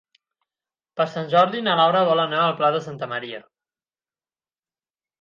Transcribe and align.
Per 1.01 1.07
Sant 1.11 1.29
Jordi 1.35 1.61
na 1.67 1.77
Laura 1.81 2.03
vol 2.09 2.23
anar 2.25 2.41
al 2.49 2.57
Pla 2.65 2.75
de 2.79 2.83
Santa 2.89 3.13
Maria. 3.15 3.47